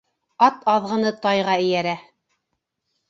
[0.45, 1.95] Ат аҙғыны тайға эйәрә